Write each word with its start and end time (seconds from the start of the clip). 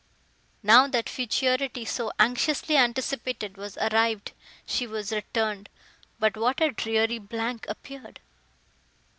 Now, 0.63 0.87
that 0.87 1.07
futurity, 1.07 1.85
so 1.85 2.11
anxiously 2.17 2.75
anticipated, 2.75 3.55
was 3.55 3.77
arrived, 3.77 4.31
she 4.65 4.87
was 4.87 5.11
returned—but 5.11 6.35
what 6.35 6.59
a 6.59 6.71
dreary 6.71 7.19
blank 7.19 7.65
appeared! 7.69 8.19